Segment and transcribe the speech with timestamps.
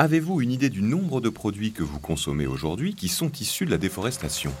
[0.00, 3.72] Avez-vous une idée du nombre de produits que vous consommez aujourd'hui qui sont issus de
[3.72, 4.52] la déforestation?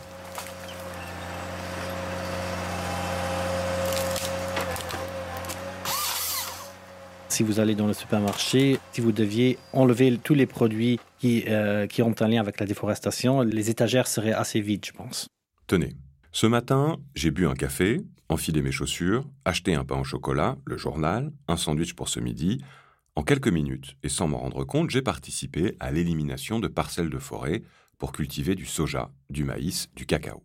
[7.28, 11.86] Si vous allez dans le supermarché, si vous deviez enlever tous les produits qui, euh,
[11.86, 15.28] qui ont un lien avec la déforestation, les étagères seraient assez vides, je pense.
[15.68, 15.94] Tenez,
[16.32, 20.76] ce matin, j'ai bu un café, enfilé mes chaussures, acheté un pain au chocolat, le
[20.76, 22.60] journal, un sandwich pour ce midi.
[23.18, 27.18] En quelques minutes, et sans m'en rendre compte, j'ai participé à l'élimination de parcelles de
[27.18, 27.64] forêt
[27.98, 30.44] pour cultiver du soja, du maïs, du cacao.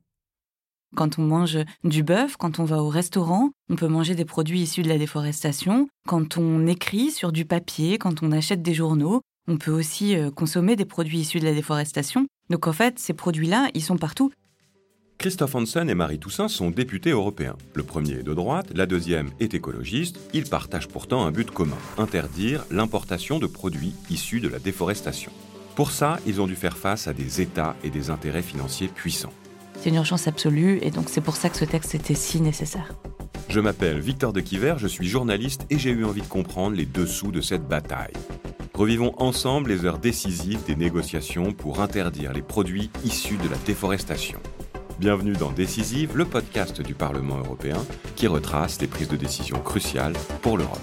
[0.95, 4.61] Quand on mange du bœuf, quand on va au restaurant, on peut manger des produits
[4.61, 5.87] issus de la déforestation.
[6.07, 10.31] Quand on écrit sur du papier, quand on achète des journaux, on peut aussi euh,
[10.31, 12.25] consommer des produits issus de la déforestation.
[12.49, 14.31] Donc en fait, ces produits-là, ils sont partout.
[15.23, 17.55] Christophe Hansen et Marie Toussaint sont députés européens.
[17.75, 20.19] Le premier est de droite, la deuxième est écologiste.
[20.33, 25.31] Ils partagent pourtant un but commun, interdire l'importation de produits issus de la déforestation.
[25.77, 29.31] Pour ça, ils ont dû faire face à des États et des intérêts financiers puissants.
[29.79, 32.93] C'est une urgence absolue et donc c'est pour ça que ce texte était si nécessaire.
[33.47, 36.85] Je m'appelle Victor de Quiver, je suis journaliste et j'ai eu envie de comprendre les
[36.85, 38.11] dessous de cette bataille.
[38.73, 44.41] Revivons ensemble les heures décisives des négociations pour interdire les produits issus de la déforestation.
[44.99, 47.83] Bienvenue dans Décisive, le podcast du Parlement européen
[48.15, 50.13] qui retrace les prises de décision cruciales
[50.43, 50.79] pour l'Europe.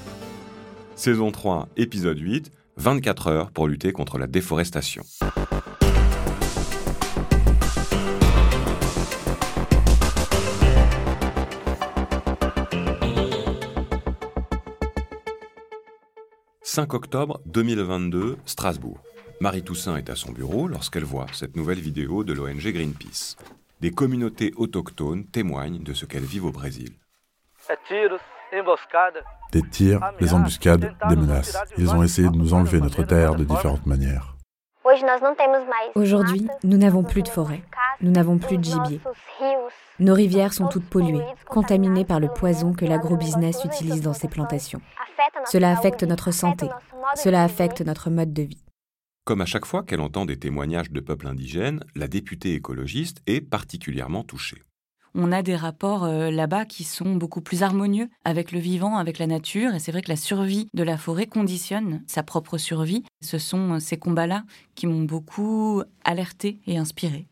[0.97, 5.05] Saison 3, épisode 8, 24 heures pour lutter contre la déforestation.
[16.63, 18.99] «5 octobre 2022, Strasbourg.
[19.41, 23.37] Marie Toussaint est à son bureau lorsqu'elle voit cette nouvelle vidéo de l'ONG Greenpeace.
[23.81, 26.91] Des communautés autochtones témoignent de ce qu'elles vivent au Brésil.
[29.53, 31.57] Des tirs, des embuscades, des menaces.
[31.79, 34.37] Ils ont essayé de nous enlever notre terre de différentes manières.
[35.95, 37.63] Aujourd'hui, nous n'avons plus de forêt,
[38.03, 39.01] nous n'avons plus de gibier.
[39.99, 44.83] Nos rivières sont toutes polluées, contaminées par le poison que l'agrobusiness utilise dans ses plantations.
[45.47, 46.69] Cela affecte notre santé,
[47.15, 48.65] cela affecte notre mode de vie.
[49.25, 53.41] Comme à chaque fois qu'elle entend des témoignages de peuples indigènes, la députée écologiste est
[53.41, 54.63] particulièrement touchée.
[55.15, 59.19] On a des rapports euh, là-bas qui sont beaucoup plus harmonieux avec le vivant, avec
[59.19, 63.03] la nature, et c'est vrai que la survie de la forêt conditionne sa propre survie.
[63.21, 64.45] Ce sont euh, ces combats-là
[64.77, 67.27] qui m'ont beaucoup alertée et inspirée.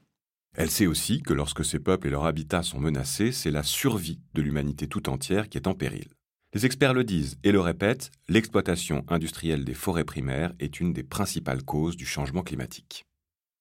[0.57, 4.21] Elle sait aussi que lorsque ces peuples et leurs habitats sont menacés, c'est la survie
[4.35, 6.09] de l'humanité tout entière qui est en péril.
[6.55, 11.03] Les experts le disent et le répètent, l'exploitation industrielle des forêts primaires est une des
[11.03, 13.05] principales causes du changement climatique.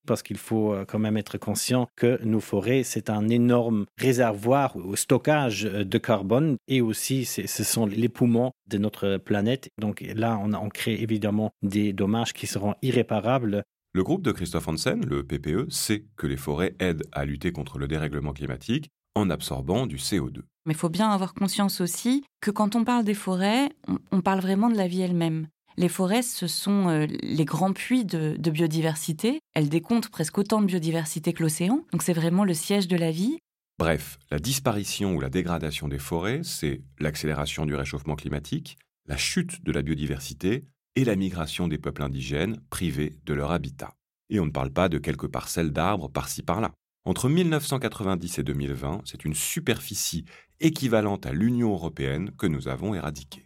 [0.07, 4.77] Parce qu'il faut euh, quand même être conscient que nos forêts, c'est un énorme réservoir
[4.77, 9.67] au stockage euh, de carbone et aussi ce sont les poumons de notre planète.
[9.81, 14.67] Donc là, on, on crée évidemment des dommages qui seront irréparables le groupe de Christophe
[14.67, 19.29] Hansen, le PPE, sait que les forêts aident à lutter contre le dérèglement climatique en
[19.29, 20.41] absorbant du CO2.
[20.65, 23.69] Mais il faut bien avoir conscience aussi que quand on parle des forêts,
[24.11, 25.47] on, parle vraiment de la vie elle-même.
[25.77, 29.39] Les forêts, ce sont euh, les grands puits de, de biodiversité.
[29.53, 31.85] Elles décomptent presque autant de biodiversité que l'océan.
[31.91, 33.37] Donc c'est vraiment le siège de la vie.
[33.79, 39.63] Bref, la disparition ou la dégradation des forêts, c'est l'accélération du réchauffement climatique, la chute
[39.63, 43.93] de la biodiversité et la migration des peuples indigènes privés de leur habitat.
[44.31, 46.71] Et on ne parle pas de quelques parcelles d'arbres par-ci par-là.
[47.07, 50.25] Entre 1990 et 2020, c'est une superficie
[50.59, 53.45] équivalente à l'Union européenne que nous avons éradiquée.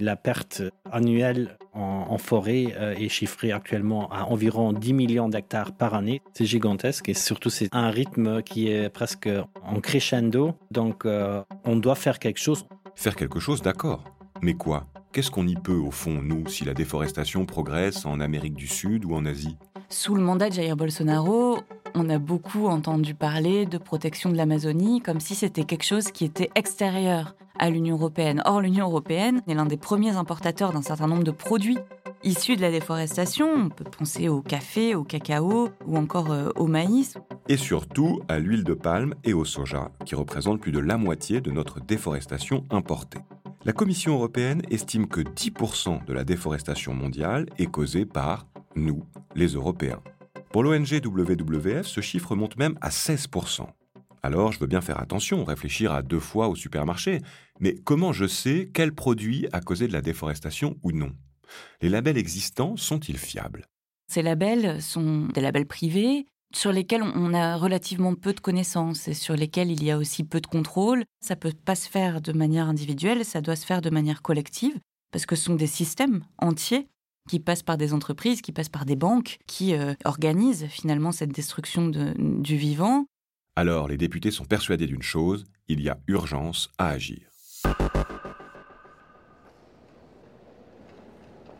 [0.00, 5.94] La perte annuelle en, forêt euh, est chiffrée actuellement à environ 10 millions d'hectares par
[5.94, 6.22] année.
[6.34, 9.30] C'est gigantesque et surtout c'est un rythme qui est presque
[9.62, 10.56] en crescendo.
[10.72, 12.66] Donc euh, on doit faire quelque chose.
[12.96, 14.02] Faire quelque chose, d'accord.
[14.42, 14.88] Mais quoi?
[15.12, 19.04] Qu'est-ce qu'on y peut au fond, nous, si la déforestation progresse en Amérique du Sud
[19.04, 19.56] ou en Asie?
[19.92, 21.58] Sous le mandat de Jair Bolsonaro,
[21.96, 26.24] on a beaucoup entendu parler de protection de l'Amazonie comme si c'était quelque chose qui
[26.24, 28.40] était extérieur à l'Union européenne.
[28.44, 31.78] Or, l'Union européenne est l'un des premiers importateurs d'un certain nombre de produits
[32.22, 33.48] issus de la déforestation.
[33.52, 37.18] On peut penser au café, au cacao ou encore euh, au maïs.
[37.48, 41.40] Et surtout à l'huile de palme et au soja, qui représentent plus de la moitié
[41.40, 43.18] de notre déforestation importée.
[43.64, 49.48] La Commission européenne estime que 10% de la déforestation mondiale est causée par nous, les
[49.48, 50.02] Européens.
[50.52, 53.66] Pour l'ONG WWF, ce chiffre monte même à 16%.
[54.22, 57.20] Alors, je veux bien faire attention, réfléchir à deux fois au supermarché,
[57.58, 61.12] mais comment je sais quel produit a causé de la déforestation ou non?
[61.80, 63.64] Les labels existants sont-ils fiables?
[64.08, 69.14] Ces labels sont des labels privés sur lesquels on a relativement peu de connaissances et
[69.14, 71.04] sur lesquels il y a aussi peu de contrôle.
[71.20, 74.78] Ça peut pas se faire de manière individuelle, ça doit se faire de manière collective,
[75.12, 76.88] parce que ce sont des systèmes entiers
[77.30, 81.30] qui passe par des entreprises, qui passe par des banques, qui euh, organisent finalement cette
[81.30, 83.04] destruction du vivant.
[83.54, 87.20] Alors les députés sont persuadés d'une chose, il y a urgence à agir.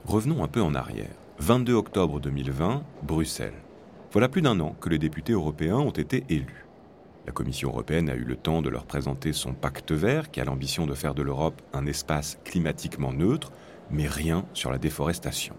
[0.06, 1.14] Revenons un peu en arrière.
[1.38, 3.62] 22 octobre 2020, Bruxelles.
[4.10, 6.66] Voilà plus d'un an que les députés européens ont été élus.
[7.26, 10.44] La Commission européenne a eu le temps de leur présenter son pacte vert qui a
[10.44, 13.52] l'ambition de faire de l'Europe un espace climatiquement neutre,
[13.90, 15.56] mais rien sur la déforestation.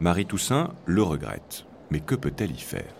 [0.00, 2.94] Marie Toussaint le regrette, mais que peut-elle y faire?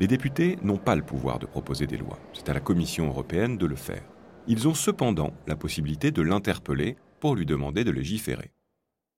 [0.00, 3.58] Les députés n'ont pas le pouvoir de proposer des lois, c'est à la Commission européenne
[3.58, 4.02] de le faire.
[4.48, 8.50] Ils ont cependant la possibilité de l'interpeller pour lui demander de légiférer.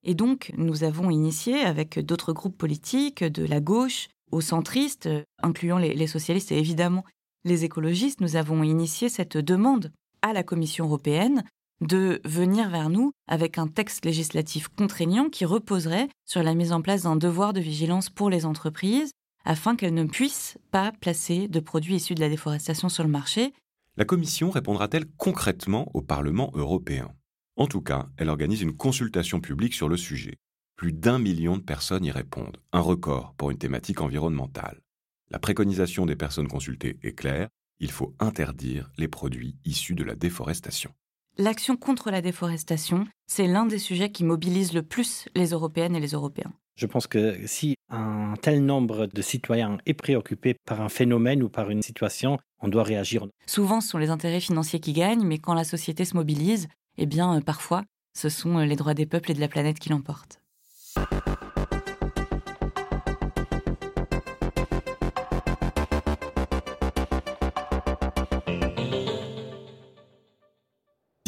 [0.03, 5.09] Et donc, nous avons initié, avec d'autres groupes politiques, de la gauche aux centristes,
[5.41, 7.03] incluant les, socialistes et évidemment
[7.43, 9.91] les écologistes, nous avons initié cette demande
[10.21, 11.43] à la Commission européenne
[11.81, 16.81] de venir vers nous avec un texte législatif contraignant qui reposerait sur la mise en
[16.81, 19.11] place d'un devoir de vigilance pour les entreprises
[19.43, 23.53] afin qu'elles ne puissent pas placer de produits issus de la déforestation sur le marché.
[23.97, 27.13] La Commission répondra-t-elle concrètement au Parlement européen?
[27.55, 30.37] En tout cas, elle organise une consultation publique sur le sujet.
[30.75, 34.81] Plus d'un million de personnes y répondent, un record pour une thématique environnementale.
[35.31, 37.47] La préconisation des personnes consultées est claire,
[37.79, 40.93] il faut interdire les produits issus de la déforestation.
[41.37, 45.99] L'action contre la déforestation, c'est l'un des sujets qui mobilise le plus les Européennes et
[45.99, 46.53] les Européens.
[46.77, 51.49] Je pense que si un tel nombre de citoyens est préoccupé par un phénomène ou
[51.49, 53.27] par une situation, on doit réagir.
[53.47, 57.05] Souvent, ce sont les intérêts financiers qui gagnent, mais quand la société se mobilise, eh
[57.05, 57.83] bien, euh, parfois,
[58.13, 60.39] ce sont euh, les droits des peuples et de la planète qui l'emportent.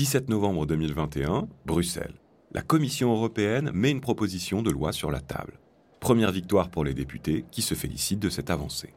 [0.07, 2.13] 17 novembre 2021, Bruxelles.
[2.53, 5.59] La Commission européenne met une proposition de loi sur la table.
[5.99, 8.93] Première victoire pour les députés qui se félicitent de cette avancée.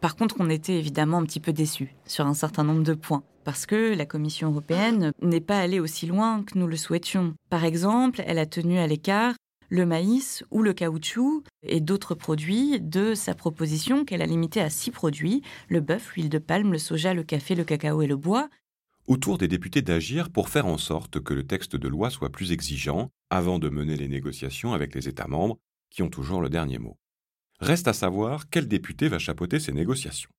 [0.00, 3.24] Par contre, on était évidemment un petit peu déçus sur un certain nombre de points,
[3.42, 7.34] parce que la Commission européenne n'est pas allée aussi loin que nous le souhaitions.
[7.50, 9.34] Par exemple, elle a tenu à l'écart
[9.68, 14.70] le maïs ou le caoutchouc et d'autres produits de sa proposition qu'elle a limitée à
[14.70, 18.14] six produits, le bœuf, l'huile de palme, le soja, le café, le cacao et le
[18.14, 18.48] bois,
[19.06, 22.52] autour des députés d'agir pour faire en sorte que le texte de loi soit plus
[22.52, 25.58] exigeant avant de mener les négociations avec les États membres,
[25.90, 26.98] qui ont toujours le dernier mot.
[27.60, 30.30] Reste à savoir quel député va chapeauter ces négociations.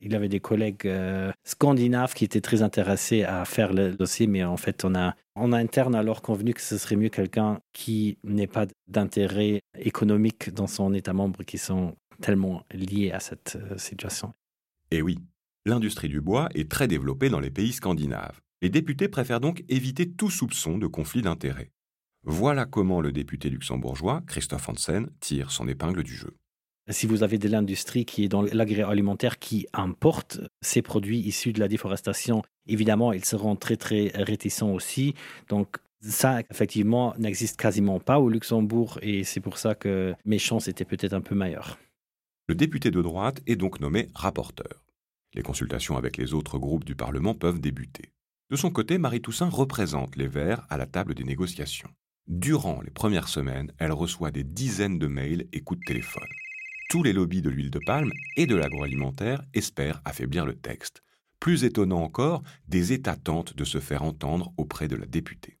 [0.00, 4.44] Il avait des collègues euh, scandinaves qui étaient très intéressés à faire le dossier, mais
[4.44, 8.46] en fait, on a en interne alors convenu que ce serait mieux quelqu'un qui n'ait
[8.46, 14.34] pas d'intérêt économique dans son État membre qui sont tellement liés à cette euh, situation.
[14.90, 15.18] Et oui,
[15.68, 18.40] L'industrie du bois est très développée dans les pays scandinaves.
[18.62, 21.72] Les députés préfèrent donc éviter tout soupçon de conflit d'intérêts.
[22.24, 26.34] Voilà comment le député luxembourgeois, Christophe Hansen, tire son épingle du jeu.
[26.88, 31.60] Si vous avez de l'industrie qui est dans l'agroalimentaire qui importe ces produits issus de
[31.60, 35.14] la déforestation, évidemment, ils seront très très réticents aussi.
[35.50, 40.66] Donc ça, effectivement, n'existe quasiment pas au Luxembourg et c'est pour ça que mes chances
[40.66, 41.78] étaient peut-être un peu meilleures.
[42.46, 44.87] Le député de droite est donc nommé rapporteur.
[45.38, 48.12] Les consultations avec les autres groupes du Parlement peuvent débuter.
[48.50, 51.90] De son côté, Marie Toussaint représente les Verts à la table des négociations.
[52.26, 56.26] Durant les premières semaines, elle reçoit des dizaines de mails et coups de téléphone.
[56.90, 61.02] Tous les lobbies de l'huile de palme et de l'agroalimentaire espèrent affaiblir le texte.
[61.38, 65.56] Plus étonnant encore, des États tentent de se faire entendre auprès de la députée.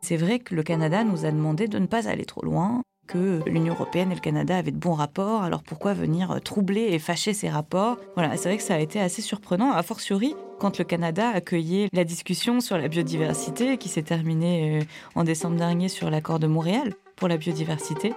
[0.00, 3.40] C'est vrai que le Canada nous a demandé de ne pas aller trop loin, que
[3.48, 7.34] l'Union européenne et le Canada avaient de bons rapports, alors pourquoi venir troubler et fâcher
[7.34, 7.96] ces rapports?
[8.14, 11.88] Voilà, c'est vrai que ça a été assez surprenant, a fortiori quand le Canada accueillait
[11.92, 16.46] la discussion sur la biodiversité qui s'est terminée euh, en décembre dernier sur l'accord de
[16.46, 18.12] Montréal pour la biodiversité.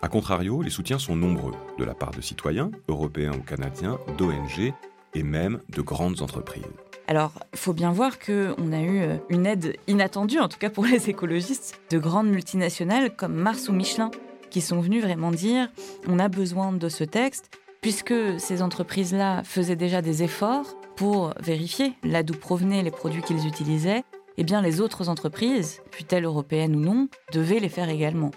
[0.00, 4.72] A contrario, les soutiens sont nombreux, de la part de citoyens, européens ou canadiens, d'ONG
[5.14, 6.64] et même de grandes entreprises.
[7.06, 10.70] Alors, il faut bien voir qu'on a eu euh, une aide inattendue, en tout cas
[10.70, 14.10] pour les écologistes, de grandes multinationales comme Mars ou Michelin,
[14.52, 15.68] qui sont venus vraiment dire
[16.06, 21.94] on a besoin de ce texte, puisque ces entreprises-là faisaient déjà des efforts pour vérifier
[22.04, 24.04] là d'où provenaient les produits qu'ils utilisaient,
[24.36, 28.30] eh bien les autres entreprises, fût-elles européennes ou non, devaient les faire également.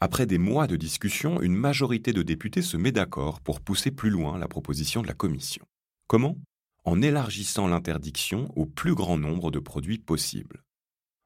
[0.00, 4.10] Après des mois de discussion, une majorité de députés se met d'accord pour pousser plus
[4.10, 5.64] loin la proposition de la Commission.
[6.08, 6.36] Comment?
[6.84, 10.63] En élargissant l'interdiction au plus grand nombre de produits possibles.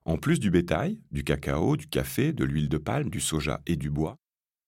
[0.09, 3.77] En plus du bétail, du cacao, du café, de l'huile de palme, du soja et
[3.77, 4.17] du bois,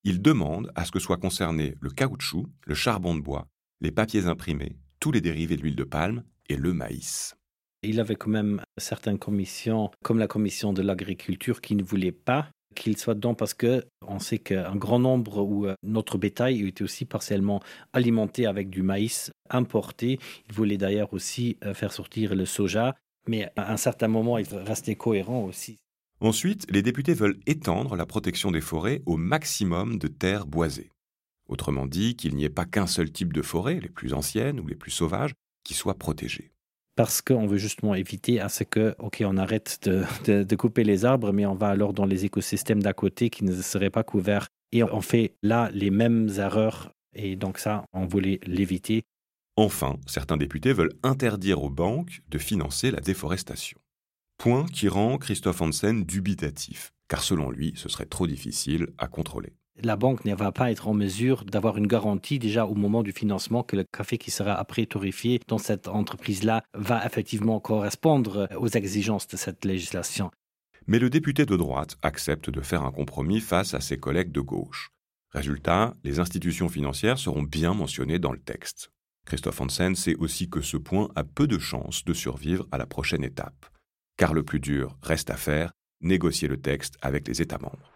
[0.03, 3.47] il demande à ce que soient concernés le caoutchouc, le charbon de bois,
[3.79, 7.33] les papiers imprimés, tous les dérivés de l'huile de palme et le maïs.
[7.81, 12.51] Il avait quand même certaines commissions, comme la commission de l'agriculture, qui ne voulaient pas
[12.75, 16.83] qu'il soit dedans parce que on sait qu'un grand nombre où euh, notre bétail était
[16.83, 20.19] aussi partiellement alimenté avec du maïs importé.
[20.47, 22.95] Il voulait d'ailleurs aussi euh, faire sortir le soja,
[23.27, 25.77] mais à un certain moment, il restait cohérent aussi.
[26.19, 30.91] Ensuite, les députés veulent étendre la protection des forêts au maximum de terres boisées.
[31.49, 34.67] Autrement dit, qu'il n'y ait pas qu'un seul type de forêt, les plus anciennes ou
[34.67, 36.51] les plus sauvages, qui soit protégé
[36.95, 41.31] parce qu'on veut justement éviter à ce que, OK, on arrête de, couper les arbres,
[41.31, 44.47] mais on va alors dans les écosystèmes d'à côté qui ne seraient pas couverts.
[44.71, 46.91] Et on fait là les mêmes erreurs.
[47.15, 49.01] Et donc ça, on voulait l'éviter.
[49.55, 53.79] Enfin, certains députés veulent interdire aux banques de financer la déforestation.
[54.37, 59.53] Point qui rend Christophe Hansen dubitatif, car selon lui, ce serait trop difficile à contrôler
[59.83, 63.11] la banque ne va pas être en mesure d'avoir une garantie déjà au moment du
[63.11, 68.67] financement que le café qui sera après torréfié dans cette entreprise-là va effectivement correspondre aux
[68.67, 70.31] exigences de cette législation.
[70.87, 74.41] Mais le député de droite accepte de faire un compromis face à ses collègues de
[74.41, 74.89] gauche.
[75.29, 78.91] Résultat, les institutions financières seront bien mentionnées dans le texte.
[79.25, 82.85] Christophe Hansen sait aussi que ce point a peu de chances de survivre à la
[82.85, 83.65] prochaine étape.
[84.17, 87.91] Car le plus dur reste à faire, négocier le texte avec les États membres.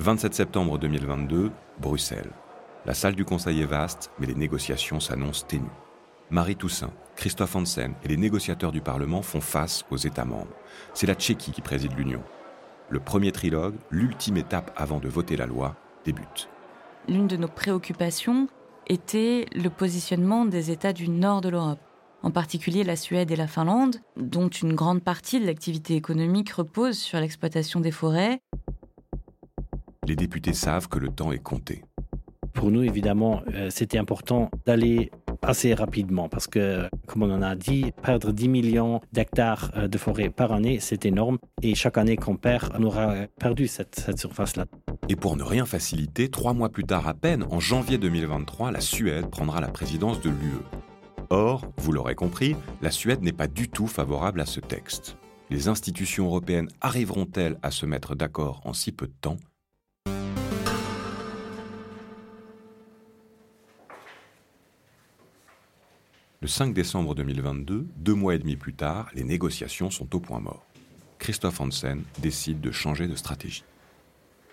[0.00, 2.32] 27 septembre 2022, Bruxelles.
[2.86, 5.68] La salle du Conseil est vaste, mais les négociations s'annoncent ténues.
[6.30, 10.54] Marie Toussaint, Christophe Hansen et les négociateurs du Parlement font face aux États membres.
[10.94, 12.22] C'est la Tchéquie qui préside l'Union.
[12.88, 16.48] Le premier trilogue, l'ultime étape avant de voter la loi, débute.
[17.08, 18.48] L'une de nos préoccupations
[18.86, 21.80] était le positionnement des États du nord de l'Europe,
[22.22, 26.98] en particulier la Suède et la Finlande, dont une grande partie de l'activité économique repose
[26.98, 28.40] sur l'exploitation des forêts
[30.10, 31.84] les députés savent que le temps est compté.
[32.52, 37.54] Pour nous, évidemment, euh, c'était important d'aller assez rapidement parce que, comme on en a
[37.54, 41.38] dit, perdre 10 millions d'hectares euh, de forêt par année, c'est énorme.
[41.62, 44.66] Et chaque année qu'on perd, on aura perdu cette, cette surface-là.
[45.08, 48.80] Et pour ne rien faciliter, trois mois plus tard à peine, en janvier 2023, la
[48.80, 50.60] Suède prendra la présidence de l'UE.
[51.30, 55.16] Or, vous l'aurez compris, la Suède n'est pas du tout favorable à ce texte.
[55.48, 59.36] Les institutions européennes arriveront-elles à se mettre d'accord en si peu de temps?
[66.42, 70.40] Le 5 décembre 2022, deux mois et demi plus tard, les négociations sont au point
[70.40, 70.64] mort.
[71.18, 73.62] Christophe Hansen décide de changer de stratégie.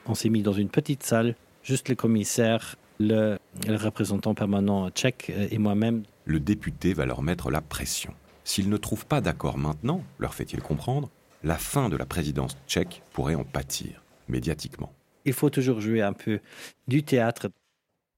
[0.05, 3.37] On s'est mis dans une petite salle, juste le commissaire, le,
[3.69, 6.03] représentant permanent tchèque euh, et moi-même.
[6.25, 8.13] Le député va leur mettre la pression.
[8.43, 11.09] S'ils ne trouvent pas d'accord maintenant, leur fait-il comprendre,
[11.41, 14.91] la fin de la présidence tchèque pourrait en pâtir, médiatiquement.
[15.23, 16.41] Il faut toujours jouer un peu
[16.89, 17.47] du théâtre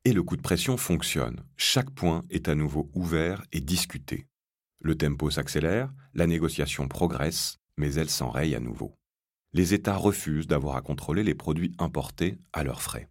[0.05, 1.43] et le coup de pression fonctionne.
[1.57, 4.25] Chaque point est à nouveau ouvert et discuté.
[4.81, 8.95] Le tempo s'accélère, la négociation progresse, mais elle s'enraye à nouveau.
[9.53, 13.09] Les États refusent d'avoir à contrôler les produits importés à leurs frais.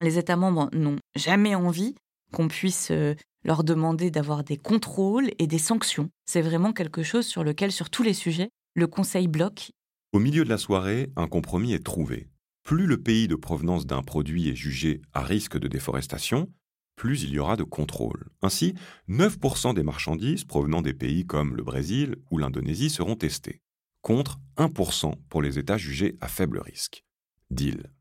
[0.00, 1.94] Les États membres n'ont jamais envie
[2.32, 6.10] qu'on puisse euh, leur demander d'avoir des contrôles et des sanctions.
[6.26, 9.72] C'est vraiment quelque chose sur lequel, sur tous les sujets, le Conseil bloque.
[10.12, 12.29] Au milieu de la soirée, un compromis est trouvé
[12.70, 16.52] plus le pays de provenance d'un produit est jugé à risque de déforestation,
[16.94, 18.28] plus il y aura de contrôle.
[18.42, 18.74] Ainsi,
[19.08, 23.60] 9% des marchandises provenant des pays comme le Brésil ou l'Indonésie seront testées,
[24.02, 27.04] contre 1% pour les États jugés à faible risque.
[27.50, 27.92] Deal.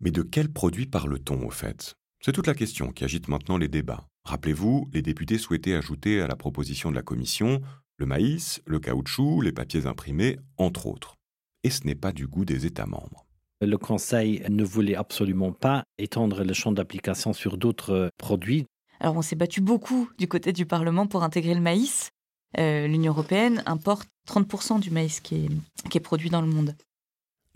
[0.00, 1.94] Mais de quels produits parle-t-on au fait?
[2.20, 4.08] C'est toute la question qui agite maintenant les débats.
[4.24, 7.60] Rappelez-vous, les députés souhaitaient ajouter à la proposition de la Commission
[7.98, 11.14] le maïs, le caoutchouc, les papiers imprimés, entre autres.
[11.62, 13.27] Et ce n'est pas du goût des États membres.
[13.60, 18.66] Le Conseil ne voulait absolument pas étendre le champ d'application sur d'autres euh, produits.
[19.00, 22.10] Alors on s'est battu beaucoup du côté du Parlement pour intégrer le maïs.
[22.58, 26.76] Euh, L'Union européenne importe 30% du maïs qui est, qui est produit dans le monde.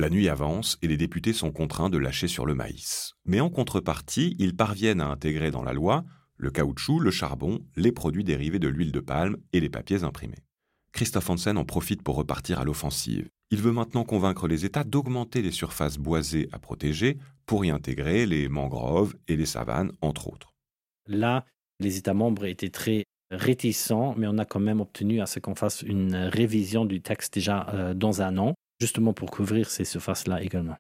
[0.01, 3.13] La nuit avance et les députés sont contraints de lâcher sur le maïs.
[3.25, 6.05] Mais en contrepartie, ils parviennent à intégrer dans la loi
[6.37, 10.43] le caoutchouc, le charbon, les produits dérivés de l'huile de palme et les papiers imprimés.
[10.93, 13.29] Christophe Hansen en profite pour repartir à l'offensive.
[13.53, 18.25] Il veut maintenant convaincre les États d'augmenter les surfaces boisées à protéger pour y intégrer
[18.25, 20.55] les mangroves et les savanes, entre autres.
[21.07, 21.45] Là,
[21.79, 25.55] les États membres étaient très réticents, mais on a quand même obtenu à ce qu'on
[25.55, 30.43] fasse une révision du texte déjà euh, dans un an, justement pour couvrir ces surfaces-là
[30.43, 30.77] également.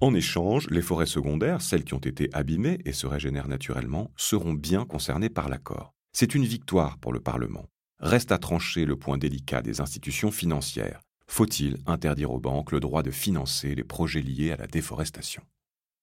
[0.00, 4.54] En échange, les forêts secondaires, celles qui ont été abîmées et se régénèrent naturellement, seront
[4.54, 5.94] bien concernées par l'accord.
[6.12, 7.66] C'est une victoire pour le Parlement.
[8.00, 11.00] Reste à trancher le point délicat des institutions financières.
[11.28, 15.42] Faut-il interdire aux banques le droit de financer les projets liés à la déforestation?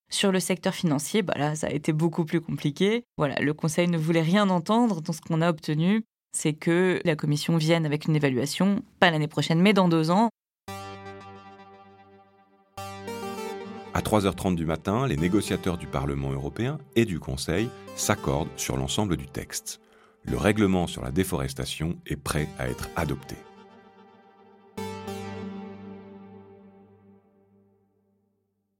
[0.09, 3.03] Sur le secteur financier, bah là, ça a été beaucoup plus compliqué.
[3.17, 5.01] Voilà, le Conseil ne voulait rien entendre.
[5.01, 9.27] Donc, ce qu'on a obtenu, c'est que la Commission vienne avec une évaluation, pas l'année
[9.27, 10.29] prochaine, mais dans deux ans.
[13.93, 19.17] À 3h30 du matin, les négociateurs du Parlement européen et du Conseil s'accordent sur l'ensemble
[19.17, 19.81] du texte.
[20.23, 23.35] Le règlement sur la déforestation est prêt à être adopté.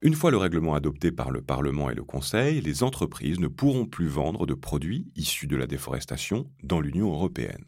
[0.01, 3.85] Une fois le règlement adopté par le Parlement et le Conseil, les entreprises ne pourront
[3.85, 7.65] plus vendre de produits issus de la déforestation dans l'Union européenne.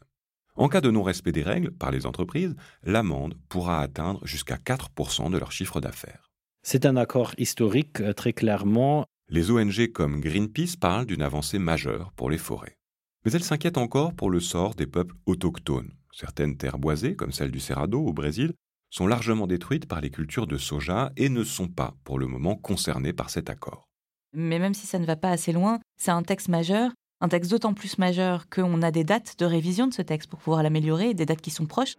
[0.56, 5.38] En cas de non-respect des règles par les entreprises, l'amende pourra atteindre jusqu'à 4% de
[5.38, 6.32] leur chiffre d'affaires.
[6.64, 9.06] C'est un accord historique, euh, très clairement.
[9.30, 12.78] Les ONG comme Greenpeace parlent d'une avancée majeure pour les forêts.
[13.24, 15.94] Mais elles s'inquiètent encore pour le sort des peuples autochtones.
[16.12, 18.54] Certaines terres boisées, comme celle du Cerrado au Brésil,
[18.90, 22.56] sont largement détruites par les cultures de soja et ne sont pas, pour le moment,
[22.56, 23.88] concernées par cet accord.
[24.34, 26.92] Mais même si ça ne va pas assez loin, c'est un texte majeur,
[27.22, 30.40] un texte d'autant plus majeur qu'on a des dates de révision de ce texte pour
[30.40, 31.96] pouvoir l'améliorer, des dates qui sont proches.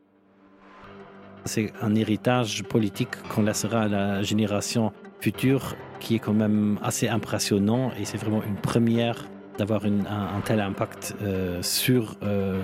[1.44, 7.08] C'est un héritage politique qu'on laissera à la génération future qui est quand même assez
[7.08, 9.28] impressionnant et c'est vraiment une première
[9.58, 12.60] d'avoir un, tel impact euh, sur, euh,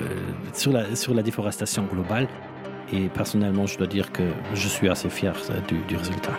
[0.00, 0.16] euh,
[0.54, 2.28] sur, la, sur la déforestation globale.
[2.92, 4.22] Et personnellement, je dois dire que
[4.54, 5.34] je suis assez fier
[5.68, 6.32] du, résultat.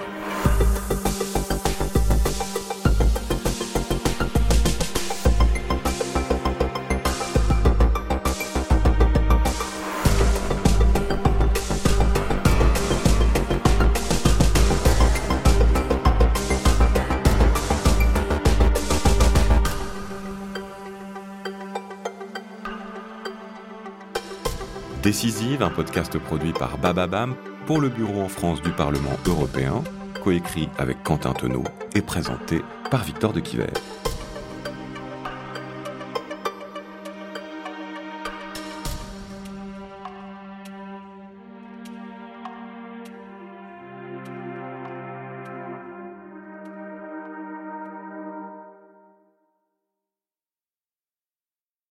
[25.03, 27.33] Décisive, un podcast produit par Bababam
[27.65, 29.81] pour le Bureau en France du Parlement européen,
[30.25, 31.63] coécrit avec Quentin Tenot
[31.95, 33.71] et présenté par Victor de Quiver.